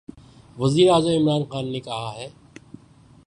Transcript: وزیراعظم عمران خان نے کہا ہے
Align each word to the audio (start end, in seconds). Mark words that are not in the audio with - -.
وزیراعظم 0.57 1.13
عمران 1.17 1.43
خان 1.49 1.71
نے 1.71 1.79
کہا 1.79 2.11
ہے 2.15 2.27